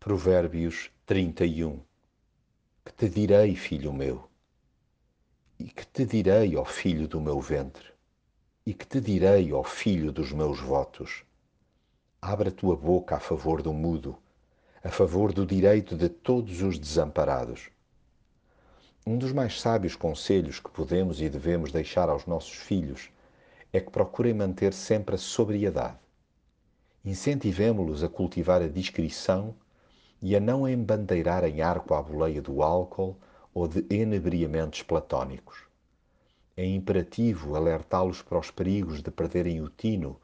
[0.00, 1.80] Provérbios 31
[2.84, 4.30] Que te direi, filho meu?
[5.58, 7.84] E que te direi, ó filho do meu ventre?
[8.64, 11.24] E que te direi, ó filho dos meus votos?
[12.22, 14.16] Abre a tua boca a favor do mudo,
[14.84, 17.68] a favor do direito de todos os desamparados.
[19.04, 23.10] Um dos mais sábios conselhos que podemos e devemos deixar aos nossos filhos
[23.72, 25.98] é que procurem manter sempre a sobriedade.
[27.04, 29.56] Incentivemo-los a cultivar a discrição
[30.20, 33.16] e a não embandeirar em arco à boleia do álcool
[33.54, 35.58] ou de enebriamentos platónicos.
[36.56, 40.20] É imperativo alertá-los para os perigos de perderem o tino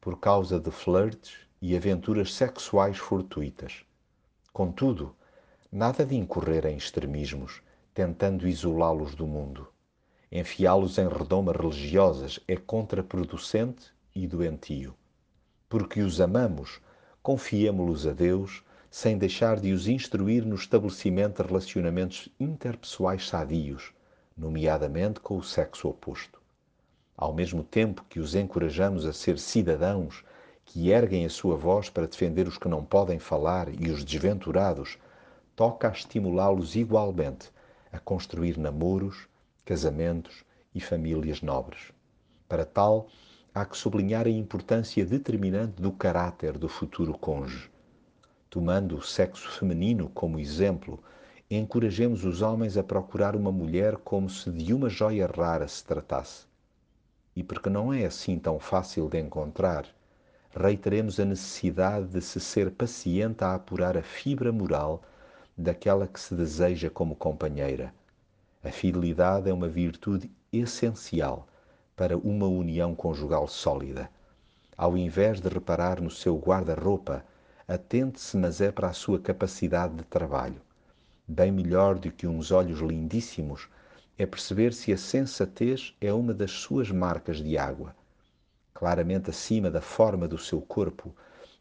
[0.00, 3.84] por causa de flirts e aventuras sexuais fortuitas.
[4.52, 5.14] Contudo,
[5.72, 7.62] nada de incorrer em extremismos,
[7.94, 9.68] tentando isolá-los do mundo.
[10.30, 14.94] Enfiá-los em redomas religiosas é contraproducente e doentio.
[15.68, 16.80] Porque os amamos,
[17.22, 23.92] confiemo-los a Deus sem deixar de os instruir no estabelecimento de relacionamentos interpessoais sadios,
[24.36, 26.40] nomeadamente com o sexo oposto.
[27.14, 30.24] Ao mesmo tempo que os encorajamos a ser cidadãos
[30.64, 34.98] que erguem a sua voz para defender os que não podem falar e os desventurados,
[35.54, 37.50] toca a estimulá-los igualmente
[37.92, 39.28] a construir namoros,
[39.64, 41.92] casamentos e famílias nobres.
[42.48, 43.08] Para tal,
[43.54, 47.70] há que sublinhar a importância determinante do caráter do futuro cônjuge
[48.50, 50.98] tomando o sexo feminino como exemplo,
[51.50, 56.46] encorajemos os homens a procurar uma mulher como se de uma joia rara se tratasse.
[57.36, 59.86] E porque não é assim tão fácil de encontrar,
[60.54, 65.02] reiteremos a necessidade de se ser paciente a apurar a fibra moral
[65.56, 67.92] daquela que se deseja como companheira.
[68.62, 71.46] A fidelidade é uma virtude essencial
[71.94, 74.10] para uma união conjugal sólida.
[74.76, 77.24] Ao invés de reparar no seu guarda-roupa,
[77.68, 80.62] atente-se, mas é para a sua capacidade de trabalho.
[81.26, 83.68] Bem melhor do que uns olhos lindíssimos
[84.16, 87.94] é perceber se a sensatez é uma das suas marcas de água.
[88.72, 91.14] Claramente acima da forma do seu corpo,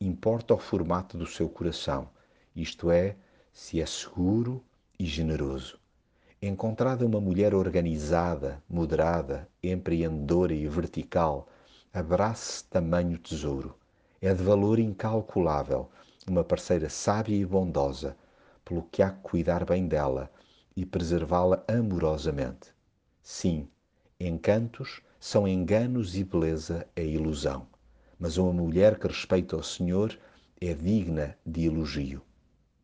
[0.00, 2.08] importa o formato do seu coração,
[2.56, 3.14] isto é,
[3.52, 4.64] se é seguro
[4.98, 5.78] e generoso.
[6.40, 11.46] Encontrada uma mulher organizada, moderada, empreendedora e vertical,
[11.92, 13.78] abrace tamanho tesouro
[14.22, 15.88] é de valor incalculável,
[16.28, 18.14] uma parceira sábia e bondosa,
[18.62, 20.30] pelo que há que cuidar bem dela
[20.76, 22.70] e preservá-la amorosamente.
[23.22, 23.66] Sim,
[24.18, 27.66] encantos são enganos e beleza é ilusão,
[28.18, 30.18] mas uma mulher que respeita o Senhor
[30.60, 32.20] é digna de elogio.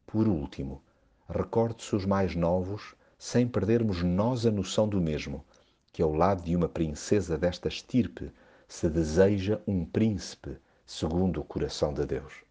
[0.06, 0.82] Por último,
[1.28, 5.44] recorde-se os mais novos, sem perdermos nós a noção do mesmo,
[5.92, 8.32] que ao lado de uma princesa desta estirpe
[8.66, 12.45] se deseja um príncipe segundo o coração de Deus.